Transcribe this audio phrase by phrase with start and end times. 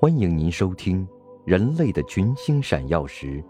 [0.00, 1.06] 欢迎您收听
[1.46, 3.42] 《人类的群星闪耀时》，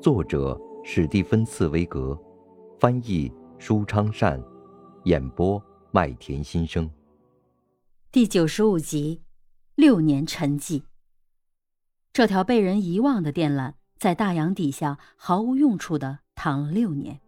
[0.00, 2.16] 作者史蒂芬·茨威格，
[2.78, 4.40] 翻译舒昌善，
[5.04, 6.88] 演播麦田心声。
[8.12, 9.22] 第九十五集，
[9.76, 10.82] 六年沉寂。
[12.12, 17.18] 这条被人遗忘的电缆在大洋底下毫无用处的躺了六年，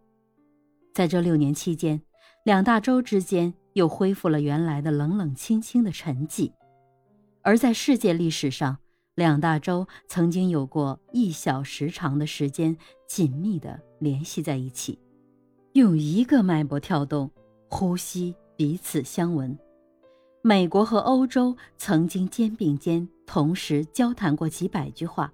[0.93, 2.03] 在这六年期间，
[2.45, 6.53] 两大洲之间又恢复了原来的冷冷清清的沉寂。
[7.43, 8.77] 而在世界历史上，
[9.15, 14.99] 两大洲曾经有过一小时长的时间紧密地联系在一起，
[15.73, 17.29] 用一个脉搏跳动、
[17.69, 19.57] 呼吸、彼此相闻。
[20.43, 25.31] 美国和欧洲曾经肩并肩同时交谈过几百句话，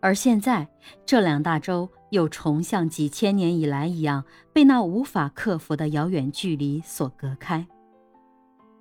[0.00, 0.68] 而现在
[1.04, 7.66] 这两大洲又重像几千年以来一样，被那无法克服的遥远距离所隔开。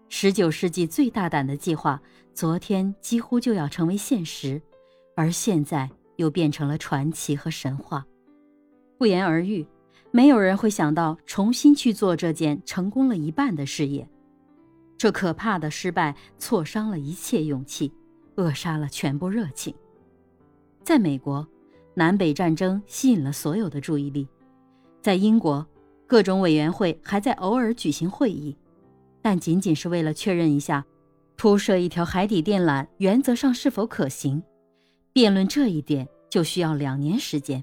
[0.09, 2.01] 十九世纪最大胆的计划，
[2.33, 4.61] 昨天几乎就要成为现实，
[5.15, 8.05] 而现在又变成了传奇和神话。
[8.97, 9.67] 不言而喻，
[10.11, 14.07] 没有人会想到重新去做这件成功了一半的事业。
[14.97, 17.91] 这可怕的失败挫伤了一切勇气，
[18.35, 19.75] 扼杀了全部热情。
[20.83, 21.45] 在美国，
[21.93, 24.25] 南北战争吸引了所有的注意力；
[25.01, 25.63] 在英国，
[26.07, 28.57] 各种委员会还在偶尔举行会议。
[29.27, 30.85] 但仅仅是为了确认一下，
[31.35, 34.41] 铺设一条海底电缆原则上是否可行，
[35.11, 37.61] 辩论这一点就需要两年时间。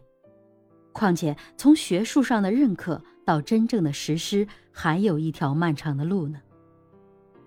[0.92, 6.38] 况且从学术上的认可到真正的实施，还有一条漫长的路呢。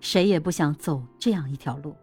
[0.00, 1.94] 谁也不想走这样一条路，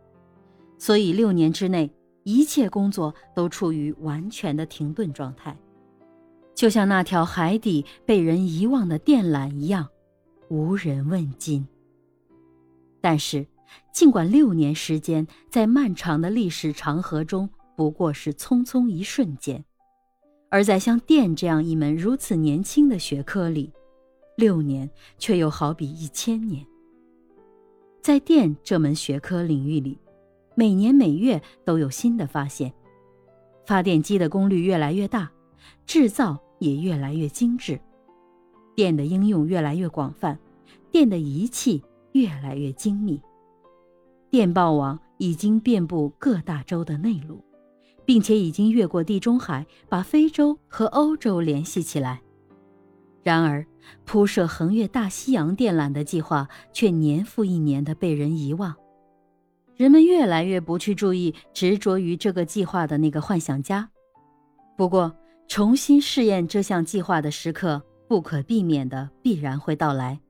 [0.78, 1.94] 所以六年之内，
[2.24, 5.54] 一切工作都处于完全的停顿状态，
[6.56, 9.90] 就像那条海底被人遗忘的电缆一样，
[10.48, 11.68] 无人问津。
[13.06, 13.46] 但是，
[13.94, 19.64] 尽管六年时间在漫长的历史长河中不过是匆匆一瞬间，
[20.50, 23.72] 而在像电这样一门如此年轻的学科里，
[24.36, 24.90] 六年
[25.20, 26.66] 却又好比一千年。
[28.02, 30.00] 在电这门学科领域里，
[30.56, 32.74] 每年每月都有新的发现，
[33.68, 35.32] 发电机的功率越来越大，
[35.86, 37.80] 制造也越来越精致，
[38.74, 40.40] 电的应用越来越广泛，
[40.90, 41.84] 电的仪器。
[42.16, 43.22] 越来越精密，
[44.30, 47.44] 电报网已经遍布各大洲的内陆，
[48.06, 52.22] 并且已经越过地中海，把非洲和欧洲联系起来。
[53.22, 53.68] 然而，
[54.06, 58.74] 铺设横越大西洋电缆的计划却年复一年的被人遗忘。
[59.76, 63.90] 人们越来越不去注意执着于这个计划的那个幻想家。
[64.78, 65.14] 不过，
[65.50, 70.22] 重新试验这项计划的时刻不可避免的必然会到来。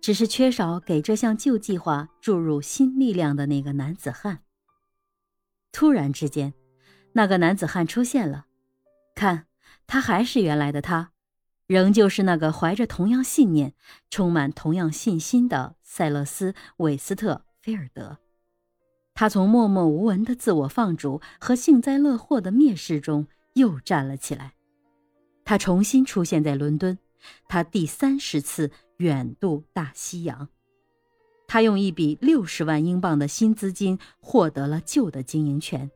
[0.00, 4.40] 只是缺少给这项旧计划注入新力量的那个男子汉。
[5.72, 6.54] 突然之间，
[7.12, 8.46] 那个男子汉出现了。
[9.14, 9.46] 看，
[9.86, 11.10] 他还是原来的他，
[11.66, 13.74] 仍旧是那个怀着同样信念、
[14.10, 18.18] 充满同样信心的塞勒斯·韦斯特·菲尔德。
[19.14, 24.54] 他从默默无闻的自我放逐和幸灾乐祸的蔑视中又站了起来。
[25.44, 26.98] 他重新出现在伦敦，
[27.48, 28.70] 他第三十次。
[28.98, 30.48] 远渡大西洋，
[31.46, 35.90] 他用一笔六十万英镑的新资金获得了旧的经营权，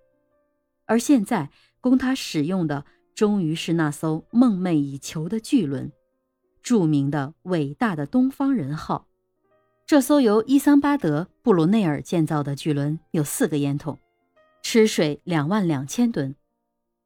[0.87, 5.91] 而现在供他使用的终于是那艘梦寐以求的巨轮——
[6.63, 9.09] 著名的伟大的东方人号。
[9.85, 13.99] 这艘由伊桑巴德·布鲁内尔建造的巨轮有四个烟筒，
[14.63, 16.37] 吃水两万两千吨，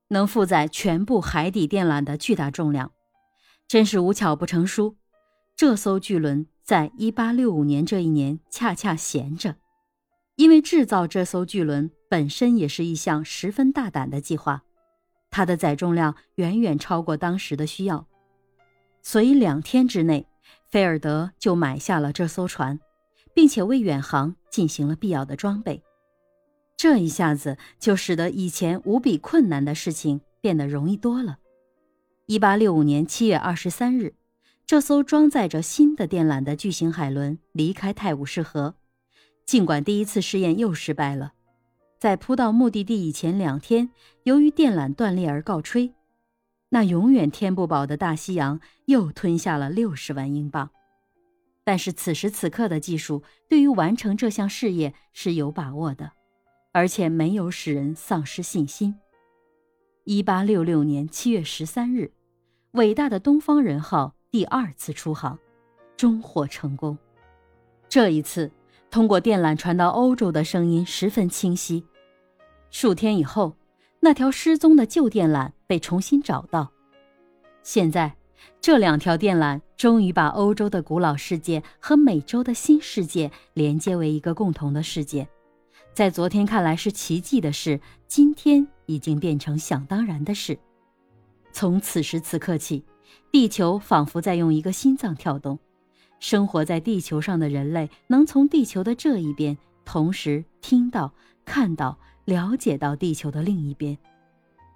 [0.09, 2.93] 能负载全部海底电缆的巨大重量，
[3.67, 4.97] 真是无巧不成书。
[5.57, 9.57] 这艘巨轮在1865年这一年恰恰闲着，
[10.35, 14.65] 因为制造这艘巨轮本身也是一项十分大胆的计划，
[15.31, 18.07] 它的载重量远远超过当时的需要，
[19.01, 20.27] 所以两天之内，
[20.69, 22.79] 菲尔德就买下了这艘船，
[23.33, 25.83] 并且为远航进行了必要的装备。
[26.77, 31.39] 这一下子就使得以前无比困难的事情变得容易多了。
[32.27, 34.15] 1865年7月23日。
[34.67, 38.75] 这艘装载着新的电缆的巨型海轮离开泰晤士河，
[39.45, 41.35] 尽管第一次试验又失败了，
[42.01, 43.91] 在扑到目的地以前两天，
[44.25, 45.95] 由于电缆断裂而告吹。
[46.71, 50.69] 那永远填不饱的大西洋又吞下了六十万英镑。
[51.63, 56.11] 但是此时此刻的技术对于完成这项事业是有把握的，
[56.73, 58.97] 而且没有使人丧失信心。
[60.03, 62.11] 一八六六年七月十三日，
[62.73, 64.15] 伟大的东方人号。
[64.37, 65.39] 第二次出航，
[65.97, 66.99] 终获成功。
[67.89, 68.53] 这一次，
[68.91, 71.83] 通过电缆传到欧洲的声音十分清晰。
[72.71, 73.57] 数天以后，
[74.01, 76.71] 那条失踪的旧电缆被重新找到。
[77.63, 78.15] 现在，
[78.61, 85.27] 这两条电缆终于把欧洲的古老世界和美洲的新世界连接为一个共同的世界。
[85.95, 90.59] 在昨天看来是奇迹的事，今天已经变成想当然的事。
[91.53, 92.85] 从此时此刻起，
[93.31, 95.59] 地球仿佛在用一个心脏跳动。
[96.19, 101.13] 生活在地球上的人类能从地球的这一边同时听到、
[101.45, 103.97] 看到、了解到地球的另一边。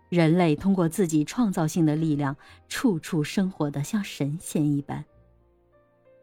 [0.09, 2.37] 人类通过自己创造性的力量，
[2.69, 5.05] 处处生活的像神仙一般。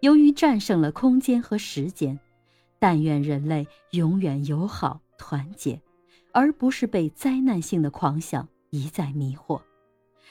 [0.01, 2.19] 由于战胜了空间和时间。
[2.79, 5.81] 但愿人类永远友好团结，
[6.31, 9.59] 而不是被灾难性的狂想一再迷惑，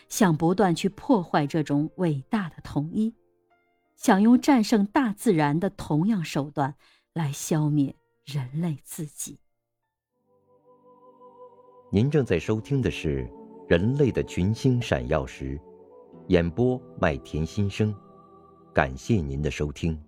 [0.09, 3.15] 想不断去破坏这种伟大的统一，
[3.97, 6.75] 想用战胜大自然的同样手段
[7.13, 7.95] 来消灭
[8.25, 9.39] 人类自己。
[11.91, 13.25] 您正在收听的是
[13.69, 15.57] 《人类的群星闪耀时》，
[16.29, 17.95] 演播麦田心声，
[18.75, 20.06] 感谢您的收听。